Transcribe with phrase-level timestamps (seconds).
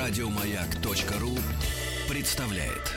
[0.00, 1.36] Радиомаяк.ру
[2.08, 2.94] представляет.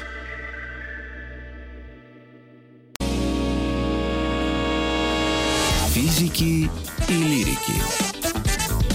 [5.89, 6.69] Физики
[7.09, 7.73] и лирики.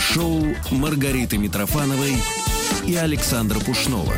[0.01, 2.15] Шоу Маргариты Митрофановой
[2.87, 4.15] и Александра Пушнова.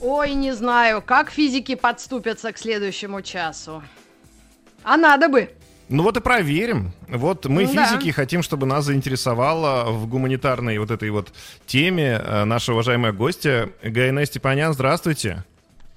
[0.00, 3.84] Ой, не знаю, как физики подступятся к следующему часу.
[4.84, 5.50] А надо бы.
[5.88, 6.92] Ну вот и проверим.
[7.08, 7.86] Вот мы, Ну да.
[7.86, 11.32] физики, хотим, чтобы нас заинтересовала в гуманитарной вот этой вот
[11.66, 14.72] теме э, наша уважаемая гостья Гайна Степанян.
[14.72, 15.44] Здравствуйте.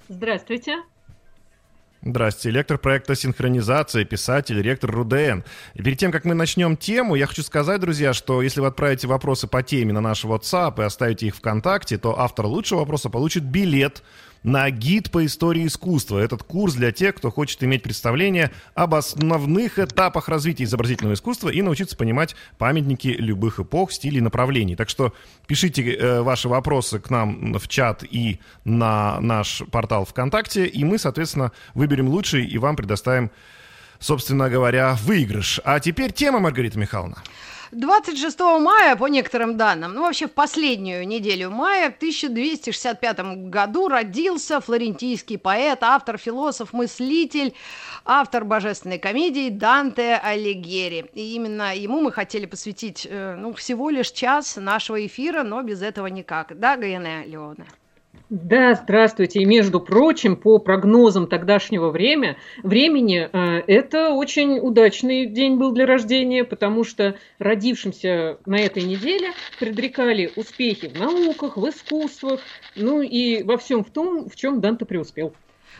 [0.08, 0.76] Здравствуйте.
[2.02, 2.50] Здравствуйте.
[2.56, 5.40] Лектор проекта «Синхронизация», писатель, ректор РУДН.
[5.74, 9.08] И перед тем, как мы начнем тему, я хочу сказать, друзья, что если вы отправите
[9.08, 13.42] вопросы по теме на наш WhatsApp и оставите их ВКонтакте, то автор лучшего вопроса получит
[13.44, 14.04] билет
[14.46, 16.20] на гид по истории искусства.
[16.20, 21.62] Этот курс для тех, кто хочет иметь представление об основных этапах развития изобразительного искусства и
[21.62, 24.76] научиться понимать памятники любых эпох, стилей направлений.
[24.76, 25.12] Так что
[25.48, 30.98] пишите э, ваши вопросы к нам в чат и на наш портал ВКонтакте, и мы,
[30.98, 33.32] соответственно, выберем лучший и вам предоставим,
[33.98, 35.60] собственно говоря, выигрыш.
[35.64, 37.16] А теперь тема, Маргарита Михайловна.
[37.72, 44.60] 26 мая, по некоторым данным, ну вообще в последнюю неделю мая, в 1265 году родился
[44.60, 47.54] флорентийский поэт, автор, философ, мыслитель,
[48.04, 51.10] автор божественной комедии Данте Алигьери.
[51.14, 55.82] И именно ему мы хотели посвятить э, ну, всего лишь час нашего эфира, но без
[55.82, 56.58] этого никак.
[56.58, 57.66] Да, Гаене Леоне?
[58.28, 59.40] Да, здравствуйте.
[59.40, 65.86] И между прочим, по прогнозам тогдашнего время, времени, э, это очень удачный день был для
[65.86, 69.28] рождения, потому что родившимся на этой неделе
[69.60, 72.40] предрекали успехи в науках, в искусствах,
[72.74, 75.32] ну и во всем в том, в чем Данте преуспел.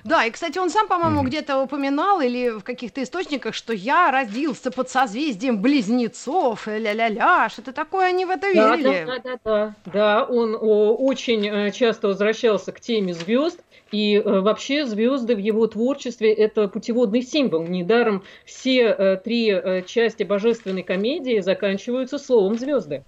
[0.05, 1.27] Да, и, кстати, он сам, по-моему, Мгм.
[1.29, 7.73] где-то упоминал или в каких-то источниках, что я родился под созвездием близнецов, э, ля-ля-ля, что-то
[7.73, 9.05] такое они в это Да, верили.
[9.07, 13.61] да, да, да, да, он о, очень э, часто возвращался к теме звезд,
[13.91, 17.67] и э, вообще звезды в его творчестве это путеводный символ.
[17.67, 23.05] Недаром все э, три э, части божественной комедии заканчиваются словом звезды.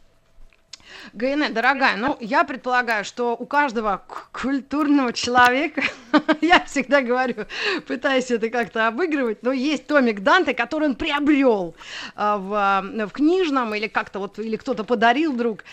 [1.12, 4.02] ГН, дорогая, ну, я предполагаю, что у каждого
[4.32, 5.82] культурного человека,
[6.40, 7.46] я всегда говорю,
[7.86, 11.74] пытаюсь это как-то обыгрывать, но есть томик Данте, который он приобрел
[12.14, 15.64] а, в, а, в книжном или как-то вот, или кто-то подарил вдруг.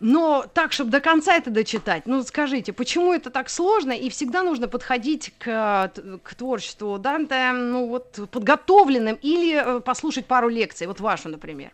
[0.00, 4.42] Но так, чтобы до конца это дочитать, ну, скажите, почему это так сложно, и всегда
[4.42, 5.92] нужно подходить к,
[6.22, 11.70] к творчеству Данте, ну, вот, подготовленным, или э, послушать пару лекций, вот вашу, например.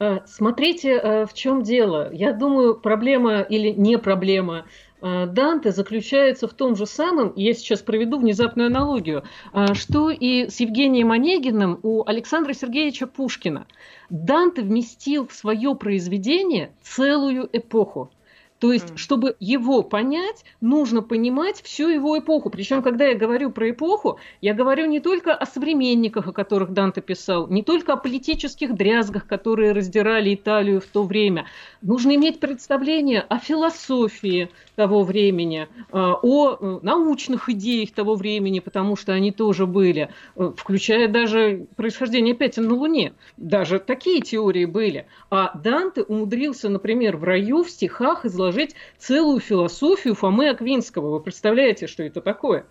[0.00, 2.10] Э, Смотрите, э, в чем дело.
[2.12, 4.64] Я думаю, проблема или не проблема
[5.02, 10.48] э, Данте заключается в том же самом, я сейчас проведу внезапную аналогию, э, что и
[10.48, 13.66] с Евгением Онегиным у Александра Сергеевича Пушкина.
[14.08, 18.10] Данте вместил в свое произведение целую эпоху.
[18.60, 18.98] То есть, Мгм.
[18.98, 22.50] чтобы его понять, нужно понимать всю его эпоху.
[22.50, 27.00] Причем, когда я говорю про эпоху, я говорю не только о современниках, о которых Данте
[27.00, 31.46] писал, не только о политических дрязгах, которые раздирали Италию в то время.
[31.80, 38.94] Нужно иметь представление о философии того времени, э, о э, научных идеях того времени, потому
[38.94, 43.14] что они тоже были, э, включая даже происхождение пятен на Луне.
[43.38, 45.06] Даже такие теории были.
[45.30, 48.49] А Данте умудрился, например, в раю в стихах изложить
[48.98, 51.10] целую философию Фомы Аквинского.
[51.10, 52.66] Вы представляете, что это такое?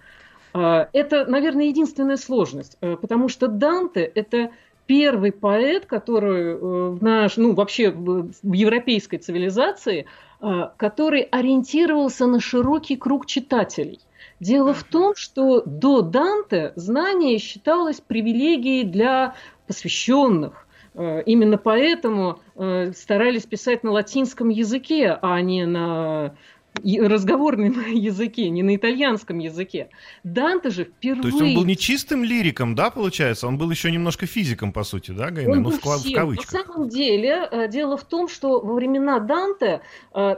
[0.53, 4.51] А, Это, наверное, единственная сложность, э, потому что Данте– это
[4.87, 10.07] первый поэт, который э, в наш, ну, вообще в в европейской цивилизации,
[10.41, 13.99] э, который ориентировался на широкий круг читателей.
[14.39, 19.35] Дело в том, что до Данте знание считалось привилегией для
[19.67, 20.65] посвященных.
[20.95, 26.35] Э, Именно поэтому э, старались писать на латинском языке, а не на
[26.83, 29.89] разговорном языке, не на итальянском языке.
[30.23, 31.23] Данте же впервые...
[31.23, 33.47] То есть он был не чистым лириком, да, получается?
[33.47, 35.51] Он был еще немножко физиком, по сути, да, Гайна?
[35.51, 36.53] Он Ну, в, в кавычках.
[36.53, 39.81] На самом деле, э, дело в том, что во времена Данте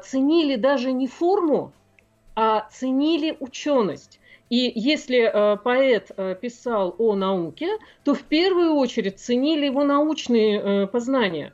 [0.03, 1.73] ценили даже не форму,
[2.35, 4.20] а ценили ученость.
[4.51, 7.69] И если э, поэт э, писал о науке,
[8.03, 11.53] то в первую очередь ценили его научные э, познания.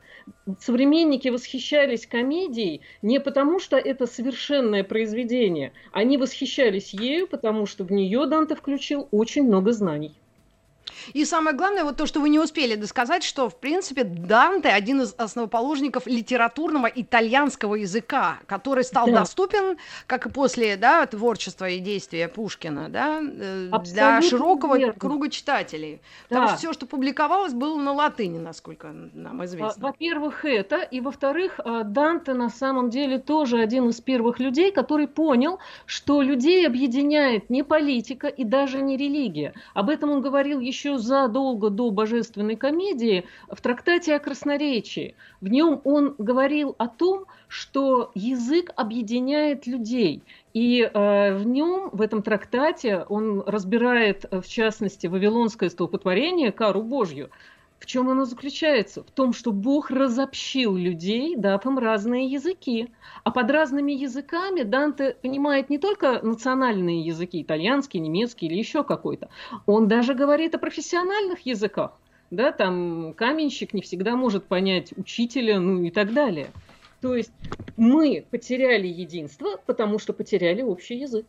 [0.58, 7.92] Современники восхищались комедией не потому, что это совершенное произведение, они восхищались ею, потому что в
[7.92, 10.16] нее Данте включил очень много знаний.
[11.12, 15.02] И самое главное, вот то, что вы не успели досказать, что, в принципе, Данте один
[15.02, 19.20] из основоположников литературного итальянского языка, который стал да.
[19.20, 24.94] доступен, как и после да, творчества и действия Пушкина, да, э, для широкого верно.
[24.98, 26.00] круга читателей.
[26.28, 26.28] Да.
[26.28, 29.82] Потому что все, что публиковалось, было на латыни, насколько нам известно.
[29.82, 35.08] Во-первых, это, и во-вторых, э, Данте на самом деле тоже один из первых людей, который
[35.08, 39.54] понял, что людей объединяет не политика и даже не религия.
[39.74, 45.14] Об этом он говорил еще задолго до божественной комедии в трактате о красноречии.
[45.40, 50.22] В нем он говорил о том, что язык объединяет людей.
[50.52, 57.30] И э, в нем, в этом трактате, он разбирает, в частности, вавилонское столпотворение, кару Божью,
[57.78, 59.02] в чем оно заключается?
[59.02, 62.88] В том, что Бог разобщил людей, дав им разные языки.
[63.24, 69.28] А под разными языками Данте понимает не только национальные языки, итальянский, немецкий или еще какой-то.
[69.66, 71.92] Он даже говорит о профессиональных языках.
[72.30, 76.48] Да, там каменщик не всегда может понять учителя, ну и так далее.
[77.00, 77.32] То есть
[77.76, 81.26] мы потеряли единство, потому что потеряли общий язык.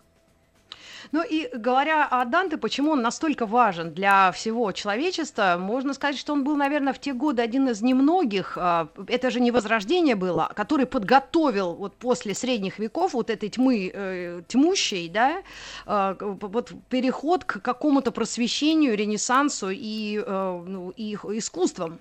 [1.11, 6.33] Ну и говоря о Данте, почему он настолько важен для всего человечества, можно сказать, что
[6.33, 10.51] он был, наверное, в те годы один из немногих, а, это же не Возрождение было,
[10.55, 15.41] который подготовил вот после средних веков вот этой тьмы э, тьмущей, да,
[15.85, 21.99] а, вот переход к какому-то просвещению, ренессансу и, э, ну, и искусствам.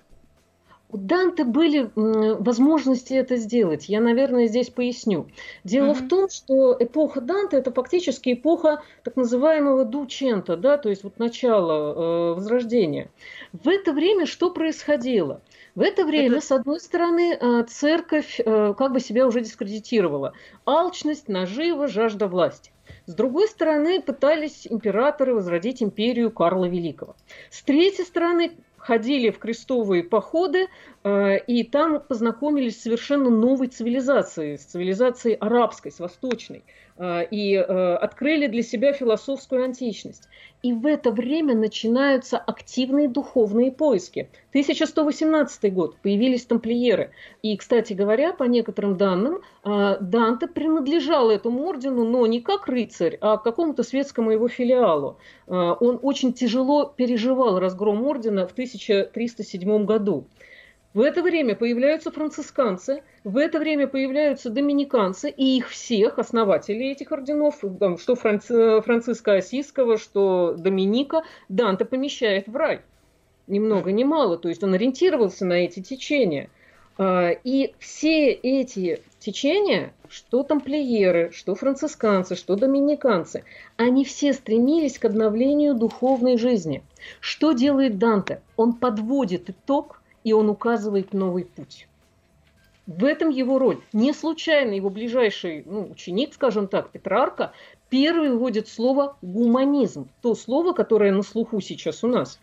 [0.91, 3.89] У Данте были возможности это сделать.
[3.89, 5.27] Я, наверное, здесь поясню.
[5.63, 6.05] Дело mm-hmm.
[6.05, 11.19] в том, что эпоха Данте это фактически эпоха так называемого Дучента, да, то есть вот
[11.19, 13.11] начало э, Возрождения.
[13.53, 15.41] В это время что происходило?
[15.75, 16.45] В это время, это...
[16.47, 20.33] с одной стороны, э, церковь э, как бы себя уже дискредитировала.
[20.65, 22.71] Алчность, нажива, жажда власти.
[23.05, 27.15] С другой стороны, пытались императоры возродить империю Карла Великого.
[27.51, 28.51] С третьей стороны,
[28.89, 30.65] ходили в крестовые походы,
[31.03, 36.63] э, и там познакомились с совершенно новой цивилизацией, с цивилизацией арабской, с восточной.
[37.01, 40.27] А, и э, открыли для себя философскую античность.
[40.61, 44.29] И в это время начинаются активные духовные поиски.
[44.49, 47.11] 1118 год, появились тамплиеры.
[47.41, 53.17] И, кстати говоря, по некоторым данным, а, Данте принадлежал этому ордену, но не как рыцарь,
[53.21, 55.17] а какому-то светскому его филиалу.
[55.47, 60.25] Он очень тяжело переживал разгром ордена в 1307 году.
[60.95, 67.11] В это время появляются францисканцы, в это время появляются доминиканцы, и их всех, основателей этих
[67.11, 67.63] орденов,
[67.99, 72.81] что Франци, Франциска Осиского, что Доминика, Данте помещает в рай.
[73.45, 76.49] Ни много ни мало, то есть он ориентировался на эти течения.
[76.97, 83.43] А, и все эти течения, что тамплиеры, что францисканцы, что доминиканцы,
[83.77, 86.81] они все стремились к обновлению духовной жизни.
[87.19, 88.41] Что делает Данте?
[88.57, 89.98] Он подводит итог
[90.29, 91.87] и он указывает новый путь.
[92.85, 93.81] В этом его роль.
[93.93, 97.51] Не случайно его ближайший ну, ученик, скажем так, Петрарка,
[97.89, 100.07] первый вводит слово гуманизм.
[100.21, 102.39] То слово, которое на слуху сейчас у нас.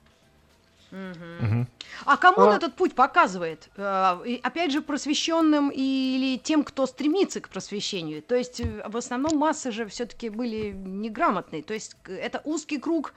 [0.90, 1.66] Угу.
[2.06, 2.46] А кому а...
[2.46, 3.68] он этот путь показывает?
[3.76, 8.22] Э, опять же, просвещенным или тем, кто стремится к просвещению?
[8.22, 11.62] То есть, э, в основном массы же все-таки были неграмотные.
[11.62, 13.14] То есть, это узкий круг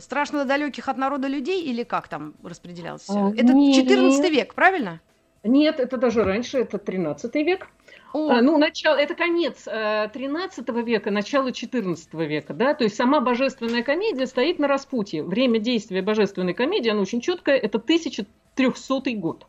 [0.00, 3.12] страшно далеких от народа людей или как там распределялось все?
[3.12, 3.76] А, это нет.
[3.76, 5.00] 14 век, правильно?
[5.42, 7.68] Нет, это даже раньше, это 13 век.
[8.12, 13.20] А, ну, начало, это конец э, 13 века, начало 14 века, да, то есть сама
[13.20, 15.22] божественная комедия стоит на распутье.
[15.22, 19.46] Время действия божественной комедии, оно очень четкое, это 1300 год.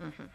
[0.00, 0.28] Угу.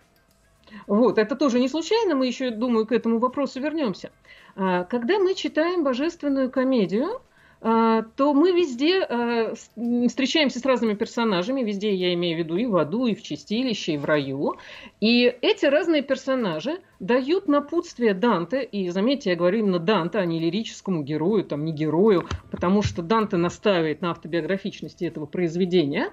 [0.87, 4.11] Вот, это тоже не случайно, мы еще, думаю, к этому вопросу вернемся.
[4.55, 7.21] А, когда мы читаем божественную комедию,
[7.61, 12.77] то мы везде а, встречаемся с разными персонажами, везде я имею в виду и в
[12.77, 14.57] аду, и в чистилище, и в раю.
[15.01, 20.39] И эти разные персонажи дают напутствие Данте, и заметьте, я говорю именно Данте, а не
[20.39, 26.11] лирическому герою, там не герою, потому что Данте настаивает на автобиографичности этого произведения.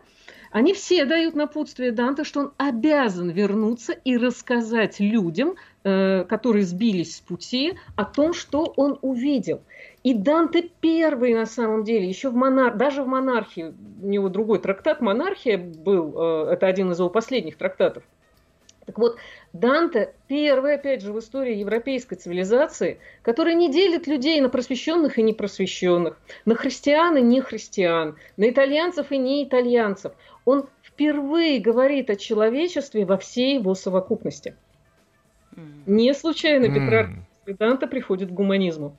[0.50, 7.16] Они все дают напутствие Данте, что он обязан вернуться и рассказать людям, э, которые сбились
[7.16, 9.62] с пути, о том, что он увидел–
[10.02, 12.74] и Данте первый, на самом деле, еще в монар...
[12.74, 16.14] даже в монархии, у него другой трактат «Монархия» был,
[16.48, 18.02] э, это один из его последних трактатов.
[18.84, 19.16] Так вот,
[19.52, 25.22] Данте первый, опять же, в истории европейской цивилизации, который не делит людей на просвещенных и
[25.22, 30.12] непросвещенных, на христиан и нехристиан, на итальянцев и не итальянцев.
[30.44, 34.56] Он впервые говорит о человечестве во всей его совокупности.
[35.86, 37.10] Не случайно Петрарк
[37.46, 37.56] mm.
[37.58, 38.96] Данте приходит к гуманизму.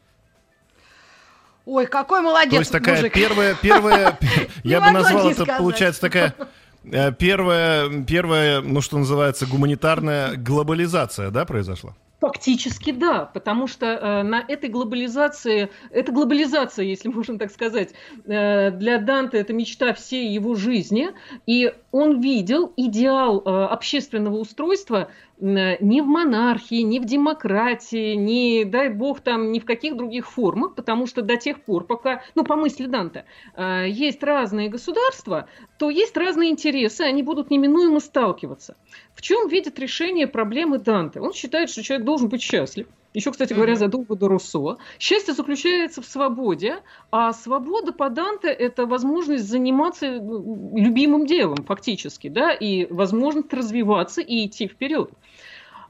[1.66, 3.14] Ой, какой молодец, То есть такая мужик.
[3.14, 4.20] первая, первая,
[4.64, 6.36] я бы назвал это, получается, такая
[6.84, 11.96] э, первая, первая, ну что называется, гуманитарная глобализация, да, произошла?
[12.20, 17.94] Фактически да, потому что э, на этой глобализации, это глобализация, если можно так сказать,
[18.26, 21.10] э, для Данте это мечта всей его жизни,
[21.46, 25.10] и он видел идеал э, общественного устройства
[25.40, 30.74] не в монархии, не в демократии, не, дай бог, там, ни в каких других формах,
[30.74, 35.48] потому что до тех пор, пока, ну, по мысли Данте, э, есть разные государства,
[35.78, 38.76] то есть разные интересы, они будут неминуемо сталкиваться.
[39.14, 41.20] В чем видит решение проблемы Данте?
[41.22, 42.88] Он считает, что человек должен быть счастлив.
[43.14, 44.78] Еще, кстати говоря, задолго до Руссо.
[45.00, 46.78] Счастье заключается в свободе,
[47.12, 54.22] а свобода по Данте– это возможность заниматься ну, любимым делом, фактически, да, и возможность развиваться
[54.22, 55.12] и идти вперед.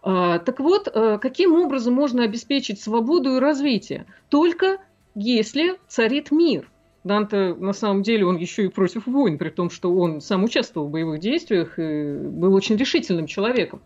[0.01, 4.06] А, так вот, э, каким образом можно обеспечить свободу и развитие?
[4.30, 4.80] Только
[5.15, 6.70] если царит мир.
[7.06, 10.88] Данте, на самом деле, он еще и против войн, при том, что он сам участвовал
[10.88, 13.82] в боевых действиях и был очень решительным человеком.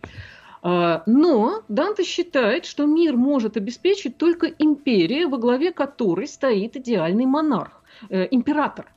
[0.61, 7.25] А, но Данте считает, что мир может обеспечить только империя, во главе которой стоит идеальный
[7.25, 8.91] монарх, э, император.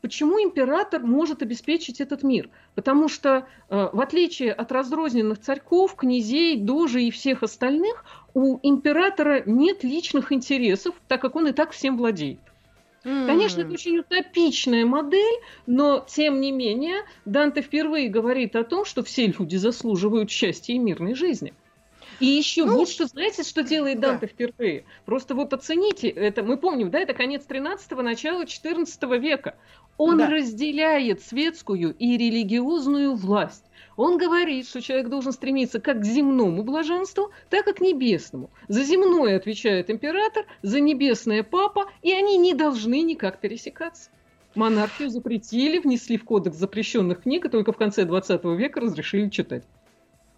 [0.00, 2.48] Почему император может обеспечить этот мир?
[2.74, 9.42] Потому что, э, в отличие от разрозненных царьков, князей, дожей и всех остальных, у императора
[9.44, 12.40] нет личных интересов, так как он и так всем владеет.
[13.04, 13.26] Mm.
[13.26, 19.02] Конечно, это очень утопичная модель, но тем не менее Данте впервые говорит о том, что
[19.02, 21.54] все люди заслуживают счастья и мирной жизни.
[22.20, 24.32] И еще ну, вот что, знаете, что делает Данте да.
[24.32, 24.84] впервые?
[25.06, 29.56] Просто вот оцените, это мы помним, да, это конец 13-го, начало 14 века.
[29.96, 30.28] Он да.
[30.28, 33.64] разделяет светскую и религиозную власть.
[34.02, 38.48] Он говорит, что человек должен стремиться как к земному блаженству, так и к небесному.
[38.66, 44.08] За земное отвечает император, за небесное папа, и они не должны никак пересекаться.
[44.54, 49.64] Монархию запретили, внесли в кодекс запрещенных книг, и только в конце 20 века разрешили читать.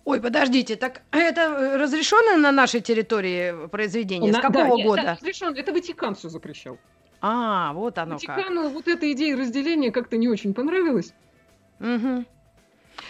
[0.05, 4.33] Ой, подождите, так это разрешено на нашей территории произведение?
[4.33, 5.01] На, С какого да, года?
[5.03, 6.79] Это, разрешено, это Ватикан все запрещал.
[7.21, 8.73] А, вот оно Ватикану как.
[8.73, 11.15] вот эта идея разделения как-то не очень понравилась.
[11.79, 12.25] Угу.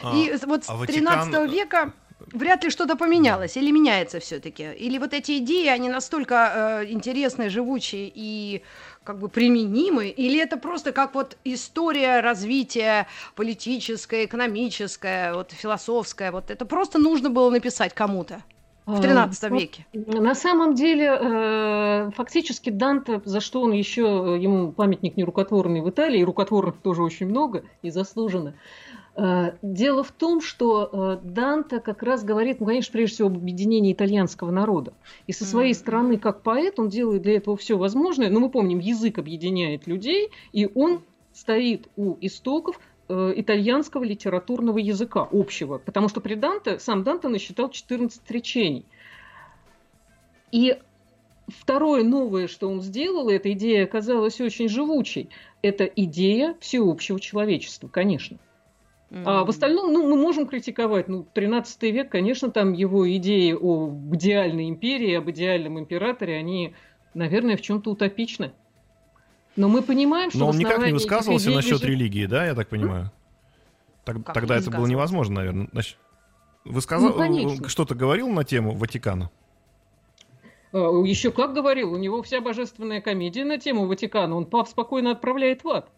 [0.02, 1.50] А, и вот а с 13 Ватикан...
[1.50, 1.92] века
[2.32, 4.72] вряд ли что-то поменялось, или меняется все-таки.
[4.72, 8.62] Или вот эти идеи, они настолько э, интересные, живучие и
[9.04, 16.50] как бы применимы, или это просто как вот история развития политическая, экономическая, вот философская, вот
[16.50, 18.42] это просто нужно было написать кому-то
[18.86, 19.86] в 13 а, веке.
[19.92, 26.20] На самом деле, э, фактически Данте, за что он еще, ему памятник нерукотворный в Италии,
[26.20, 32.02] и рукотворных тоже очень много, и заслуженно, Э, дело в том, что э, Данте как
[32.02, 34.94] раз говорит, ну, конечно, прежде всего об объединении итальянского народа.
[35.26, 38.30] И со своей стороны, как поэт, он делает для этого все возможное.
[38.30, 41.02] Но мы помним, язык объединяет людей, и он
[41.34, 45.76] стоит у истоков э, итальянского литературного языка общего.
[45.76, 48.86] Потому что при Данте, сам Данте насчитал 14 речений.
[50.52, 50.78] И
[51.48, 55.28] второе новое, что он сделал, эта идея оказалась очень живучей,
[55.60, 58.38] это идея всеобщего человечества, конечно.
[59.12, 59.22] Mm-hmm.
[59.26, 61.06] А в остальном, ну, мы можем критиковать.
[61.06, 66.74] Ну, 13 век, конечно, там его идеи о идеальной империи, об идеальном императоре, они,
[67.12, 68.52] наверное, в чем-то утопичны.
[69.54, 70.38] Но мы понимаем, что...
[70.38, 71.84] Но он никак не высказывался насчет лежит...
[71.84, 73.12] религии, да, я так понимаю?
[74.06, 75.68] Так, тогда это было невозможно, наверное.
[75.72, 75.98] Значит,
[76.64, 79.30] вы сказали, ну, что-то говорил на тему Ватикана?
[80.72, 84.34] А, Еще как говорил, у него вся божественная комедия на тему Ватикана.
[84.36, 85.90] Он пап спокойно отправляет в ад.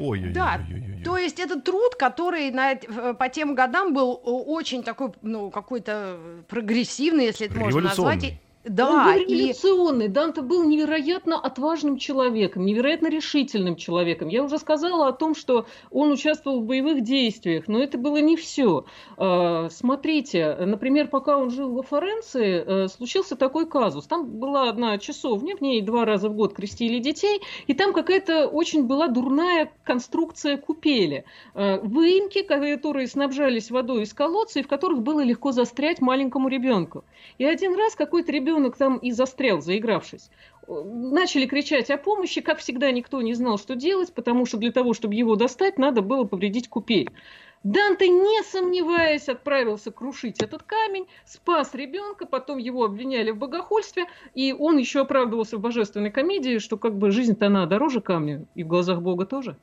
[0.00, 0.60] Ой, да,
[1.04, 2.76] то есть это труд, который на,
[3.14, 8.34] по тем годам был очень такой, ну, какой-то прогрессивный, если это можно назвать.
[8.64, 10.06] Да, он был революционный.
[10.06, 10.08] И...
[10.08, 14.28] Данте был невероятно отважным человеком, невероятно решительным человеком.
[14.28, 18.36] Я уже сказала о том, что он участвовал в боевых действиях, но это было не
[18.36, 18.84] все.
[19.16, 24.06] А, смотрите, например, пока он жил во Флоренции, э, случился такой казус.
[24.06, 28.46] Там была одна часовня, в ней два раза в год крестили детей, и там какая-то
[28.46, 31.24] очень была дурная конструкция купели.
[31.54, 37.04] А, выемки, которые снабжались водой из колодца, и в которых было легко застрять маленькому ребенку.
[37.38, 40.30] И один раз какой-то ребенок ребенок там и застрял, заигравшись.
[40.66, 44.94] Начали кричать о помощи, как всегда никто не знал, что делать, потому что для того,
[44.94, 47.10] чтобы его достать, надо было повредить купель.
[47.62, 54.54] Данте, не сомневаясь, отправился крушить этот камень, спас ребенка, потом его обвиняли в богохульстве, и
[54.58, 58.66] он еще оправдывался в божественной комедии, что как бы жизнь-то она дороже камня, и в
[58.66, 59.56] глазах Бога тоже.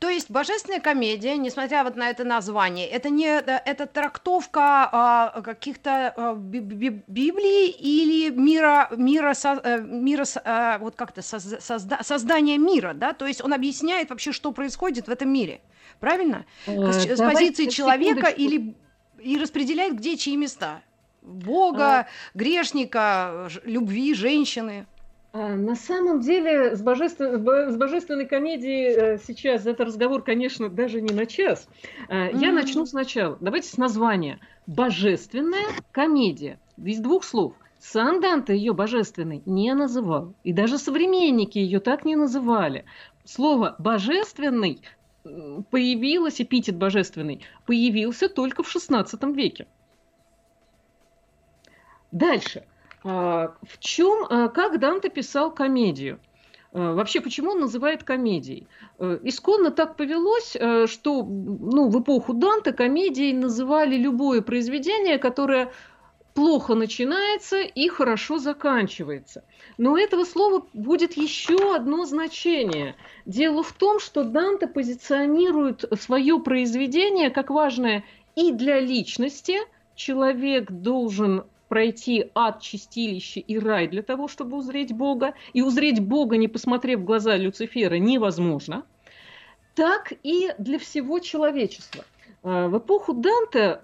[0.00, 6.14] То есть божественная комедия, несмотря вот на это название, это не это трактовка а, каких-то
[6.16, 12.02] а, би- би- Библии или мира мира со- э, мира а, вот как-то соз- созда-
[12.02, 13.12] создания мира, да?
[13.12, 15.60] То есть он объясняет вообще, что происходит в этом мире,
[16.00, 16.46] правильно?
[16.66, 18.40] Э, С, с позиции человека секундочку.
[18.40, 18.74] или
[19.22, 20.80] и распределяет где чьи места?
[21.20, 22.06] Бога, А.
[22.32, 24.86] грешника, любви, женщины.
[25.32, 30.22] А, На самом деле с, божествен- с бо- с божественной комедией э, сейчас это разговор,
[30.22, 31.68] конечно, даже не на час.
[32.08, 33.38] А, Я начну сначала.
[33.40, 34.40] Давайте с названия.
[34.66, 36.58] Божественная комедия.
[36.76, 37.54] Из двух слов.
[37.78, 40.34] Сам Данте ее божественной не называл.
[40.42, 42.84] И даже современники ее так не называли.
[43.24, 44.82] Слово «божественный»
[45.70, 49.66] появилось, эпитет «божественный», появился только в XVI веке.
[52.12, 52.64] Дальше.
[53.04, 56.20] А, В чем, а, как Данте писал комедию?
[56.72, 58.66] А, Вообще, почему он называет комедией?
[58.98, 60.56] Исконно так повелось,
[60.90, 65.72] что ну, в эпоху Данте комедией называли любое произведение, которое
[66.34, 69.42] плохо начинается и хорошо заканчивается.
[69.78, 72.94] Но у этого слова будет еще одно значение.
[73.26, 78.04] Дело в том, что Данте позиционирует свое произведение как важное
[78.36, 79.58] и для личности.
[79.96, 85.34] Человек должен пройти ад, чистилище и рай для того, чтобы узреть Бога.
[85.52, 88.84] И узреть Бога, не посмотрев в глаза Люцифера, невозможно.
[89.76, 92.04] Так и для всего человечества.
[92.42, 93.80] А, В эпоху Данте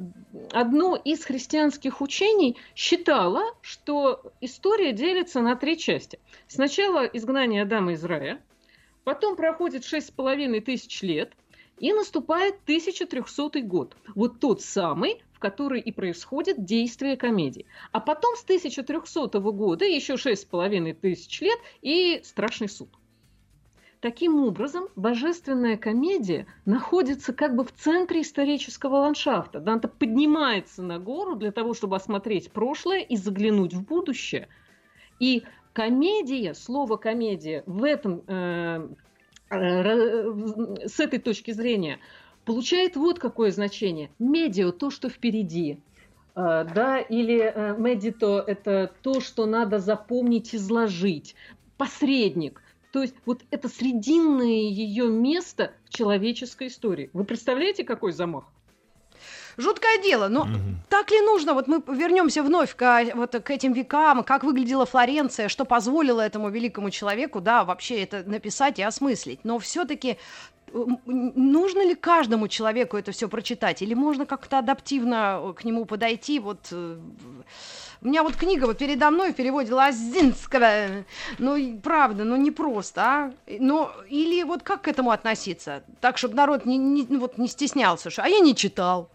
[0.50, 6.18] одно из христианских учений считало, что история делится на три части.
[6.48, 8.42] Сначала изгнание Адама из рая,
[9.04, 11.34] потом проходит шесть с половиной тысяч лет,
[11.78, 13.96] и наступает 1300 год.
[14.14, 17.66] Вот тот самый, в который и происходит действие комедии.
[17.92, 22.88] А потом с 1300 года еще шесть с половиной тысяч лет и страшный суд.
[24.00, 29.60] Таким образом, божественная комедия находится как бы в центре исторического ландшафта.
[29.60, 34.48] Данте поднимается на гору для того, чтобы осмотреть прошлое и заглянуть в будущее.
[35.20, 38.88] И комедия, слово комедия в этом, э,
[39.50, 41.98] э, с этой точки зрения
[42.46, 44.08] получает вот какое значение.
[44.18, 45.80] Медио– то, что впереди.
[46.34, 51.34] Э, да, или э, медито– это то, что надо запомнить, изложить.
[51.76, 52.62] Посредник.
[52.92, 57.10] То есть вот это срединное ее место в человеческой истории.
[57.12, 58.44] Вы представляете, какой замах?
[59.58, 60.76] Жуткое дело, но Мгм.
[60.88, 61.54] так ли нужно?
[61.54, 66.50] Вот мы вернемся вновь к, вот, к этим векам, как выглядела Флоренция, что позволило этому
[66.50, 69.40] великому человеку, да, вообще это написать и осмыслить.
[69.44, 70.18] Но все-таки
[70.72, 73.82] нужно ли каждому человеку это все прочитать?
[73.82, 76.38] Или можно как-то адаптивно к нему подойти?
[76.38, 76.98] Вот э,
[78.02, 81.04] у меня вот книга вот передо мной в переводе Лазинского.
[81.38, 83.32] Ну, правда, ну не просто, а?
[83.46, 85.84] Но, или вот как к этому относиться?
[86.00, 89.10] Так, чтобы народ не, не, вот, не стеснялся, что, а я не читал.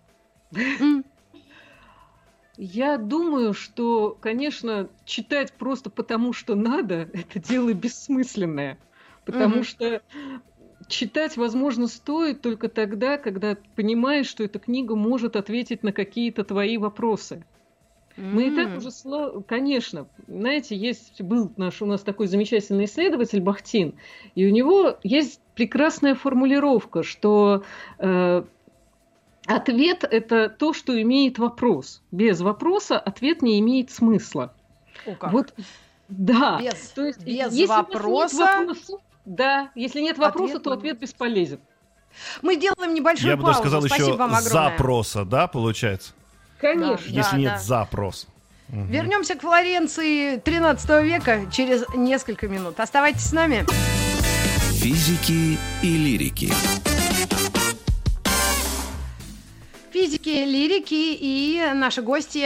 [2.58, 8.78] Я думаю, что, конечно, читать просто потому, что надо, это дело бессмысленное.
[9.26, 9.64] Потому Мгм.
[9.64, 10.02] что
[10.92, 16.78] читать, возможно, стоит только тогда, когда понимаешь, что эта книга может ответить на какие-то твои
[16.78, 17.44] вопросы.
[18.18, 23.42] Мы и так уже, сло- конечно, знаете, есть был наш у нас такой замечательный исследователь
[23.42, 23.96] Бахтин,
[24.36, 27.64] и у него есть прекрасная формулировка, что
[27.98, 28.44] э,
[29.48, 32.02] ответ это то, что имеет вопрос.
[32.12, 34.54] Без вопроса ответ не имеет смысла.
[35.06, 35.32] О, как.
[35.32, 35.54] Вот,
[36.10, 36.60] да.
[36.62, 38.38] без, То есть, без если вопроса.
[38.38, 41.10] вопроса, да, если нет вопроса, Ответ то ответ будет.
[41.10, 41.60] бесполезен.
[42.42, 43.70] Мы делаем небольшую Я бы даже паузу.
[43.70, 44.52] сказал Спасибо еще вам огромное.
[44.52, 46.12] запроса, да, получается?
[46.60, 46.98] Конечно.
[47.08, 47.18] Да.
[47.20, 47.60] Если нет да.
[47.60, 48.28] запрос.
[48.68, 48.88] Мгм.
[48.88, 52.80] Вернемся к Флоренции 13 века через несколько минут.
[52.80, 53.66] Оставайтесь с нами.
[54.74, 56.52] Физики и лирики.
[60.02, 62.40] Физики, лирики и наши гости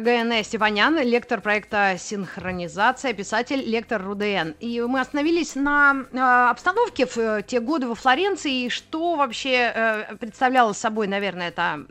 [0.00, 4.52] ГНС Степанян, лектор проекта «Синхронизация», писатель, лектор РУДН.
[4.58, 6.18] И мы остановились на э,
[6.50, 11.84] обстановке в э, те годы во Флоренции, и что вообще э, представляло собой, наверное, это,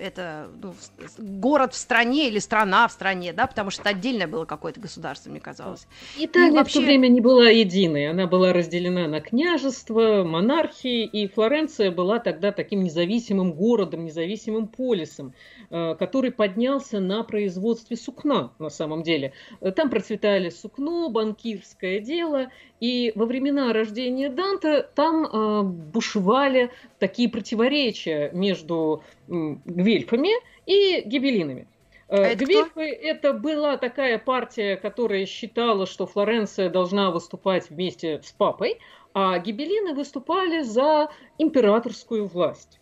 [0.00, 0.74] это ну,
[1.18, 5.28] город в стране или страна в стране, да, потому что это отдельное было какое-то государство,
[5.28, 5.88] мне казалось.
[6.16, 8.08] Италия И в вообще- то время не была единой.
[8.08, 15.34] Она была разделена на княжество, монархии, и Флоренция была тогда таким независимым городом, независимым полисом,
[15.70, 19.32] э, который поднялся на производстве сукна на самом деле.
[19.60, 22.48] Э, Там процветали сукно, банкирское дело,
[22.80, 30.30] и во времена рождения Данта там э, бушевали такие противоречия между гвельфами
[30.66, 31.66] и гибелинами.
[32.12, 38.32] А это Гвильфы это была такая партия, которая считала, что Флоренция должна выступать вместе с
[38.32, 38.78] папой,
[39.14, 42.81] а гибелины выступали за императорскую власть.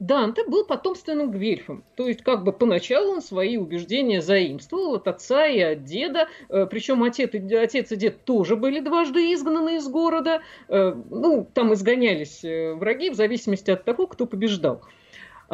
[0.00, 5.46] Данте был потомственным гвельфом, то есть как бы поначалу он свои убеждения заимствовал от отца
[5.46, 10.42] и от деда, э, причем отец, отец и дед тоже были дважды изгнаны из города,
[10.68, 14.82] э, ну, там изгонялись э, враги в зависимости от того, кто побеждал.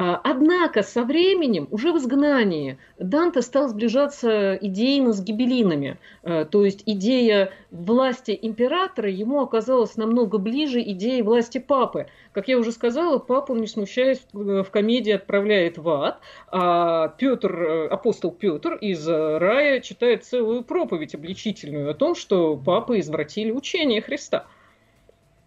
[0.02, 5.98] А, однако со временем, уже в изгнании, Данте стал сближаться идейно с гибелинами.
[6.22, 12.06] А, то есть идея власти императора ему оказалась намного ближе идеи власти папы.
[12.32, 18.30] Как я уже сказала, папу, не смущаясь, в комедии отправляет в ад, а Петр, апостол
[18.30, 24.46] Петр из рая читает целую проповедь обличительную о том, что папы извратили учение Христа.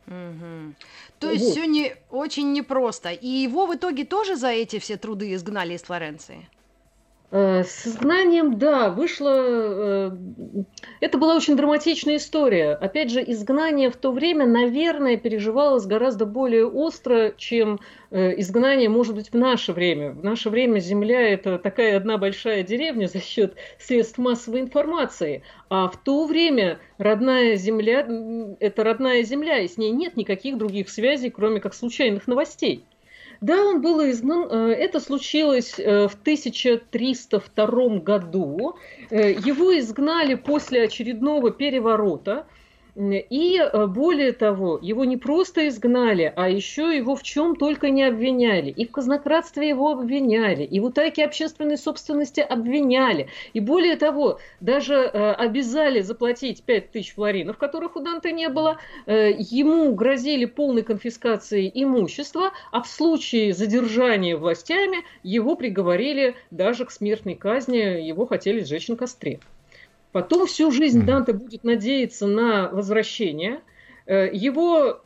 [0.06, 0.76] Угу.
[1.24, 1.52] То есть вот.
[1.52, 3.12] все не, очень непросто.
[3.12, 6.50] И его в итоге тоже за эти все труды изгнали из Флоренции?
[7.36, 9.34] Э, с изгнанием, да, вышло...
[9.36, 10.12] Э,
[11.00, 12.74] это была очень драматичная история.
[12.74, 17.80] Опять же, изгнание в то время, наверное, переживалось гораздо более остро, чем
[18.12, 20.12] э, изгнание, может быть, в наше время.
[20.12, 25.42] В наше время Земля– это такая одна большая деревня за счет средств массовой информации.
[25.70, 28.08] А в то время родная Земля–
[28.60, 32.86] это родная Земля, и с ней нет никаких других связей, кроме как случайных новостей.
[33.44, 34.48] Да, он был изгнан.
[34.50, 38.78] Э, это случилось э, в 1302 году.
[39.10, 42.48] Э, его изгнали после очередного переворота.
[42.96, 48.04] И э, более того, его не просто изгнали, а еще его в чем только не
[48.04, 48.70] обвиняли.
[48.70, 53.30] И в казнократстве его обвиняли, и в утайке общественной собственности обвиняли.
[53.54, 58.78] И более того, даже э, обязали заплатить 5 тысяч флоринов, которых у Данте не было.
[59.08, 66.92] Э, ему грозили полной конфискацией имущества, а в случае задержания властями его приговорили даже к
[66.92, 69.40] смертной казни, его хотели сжечь на костре.
[70.14, 73.62] Потом всю жизнь Данте будет надеяться на возвращение.
[74.06, 75.02] Э, его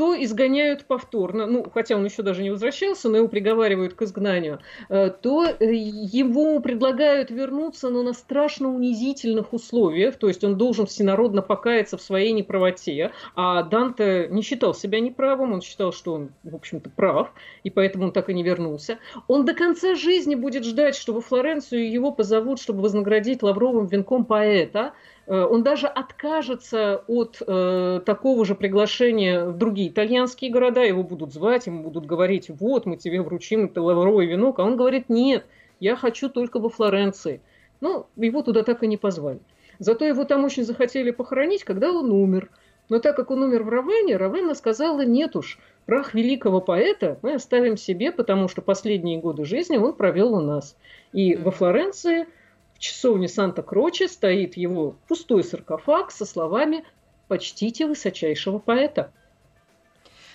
[0.00, 4.60] то изгоняют повторно, ну, хотя он еще даже не возвращался, но его приговаривают к изгнанию,
[4.88, 10.86] э, то э, ему предлагают вернуться, но на страшно унизительных условиях, то есть он должен
[10.86, 16.30] всенародно покаяться в своей неправоте, а Данте не считал себя неправым, он считал, что он,
[16.44, 18.98] в общем-то, прав, и поэтому он так и не вернулся.
[19.28, 24.24] Он до конца жизни будет ждать, что во Флоренцию его позовут, чтобы вознаградить лавровым венком
[24.24, 24.94] поэта,
[25.32, 31.68] он даже откажется от э, такого же приглашения в другие итальянские города, его будут звать,
[31.68, 35.46] ему будут говорить, вот, мы тебе вручим это лавровый венок, а он говорит, нет,
[35.78, 37.40] я хочу только во Флоренции.
[37.80, 39.38] Но его туда так и не позвали.
[39.78, 42.50] Зато его там очень захотели похоронить, когда он умер.
[42.88, 47.34] Но так как он умер в Равене, Равена сказала, нет уж, прах великого поэта мы
[47.34, 50.76] оставим себе, потому что последние годы жизни он провел у нас.
[51.12, 52.26] И во Флоренции–
[52.80, 56.84] часовне Санта-Кроче стоит его пустой саркофаг со словами
[57.28, 59.12] «Почтите высочайшего поэта».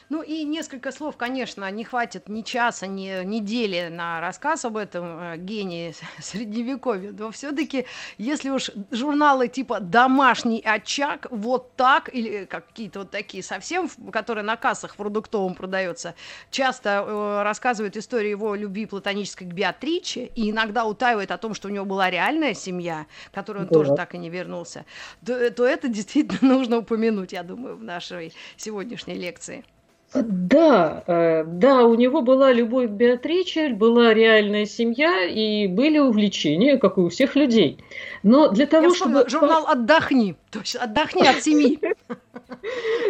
[0.09, 5.19] Ну и несколько слов, конечно, не хватит ни часа, ни недели на рассказ об этом
[5.19, 7.87] э, гении средневековья, но все-таки,
[8.19, 14.57] если уж журналы типа «Домашний очаг», вот так, или какие-то вот такие совсем, которые на
[14.57, 16.13] кассах в продуктовом продаются,
[16.51, 21.67] часто э, рассказывают историю его любви платонической к Беатриче и иногда утаивают о том, что
[21.67, 23.73] у него была реальная семья, которой он да.
[23.73, 24.85] тоже так и не вернулся,
[25.25, 29.65] то, то это действительно нужно упомянуть, я думаю, в нашей сегодняшней лекции.
[30.13, 36.77] Да, э, да, у него была любовь к Беатриче, была реальная семья и были увлечения,
[36.77, 37.83] как и у всех людей.
[38.23, 39.29] Но для того, Я чтобы...
[39.29, 41.79] Журнал «Отдохни», то есть «Отдохни от семьи».